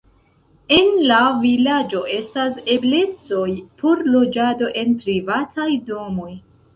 En 0.75 0.87
la 1.09 1.17
vilaĝo 1.41 1.99
estas 2.13 2.57
eblecoj 2.75 3.49
por 3.83 4.01
loĝado 4.15 4.71
en 4.83 4.97
privataj 5.05 5.69
domoj. 5.91 6.31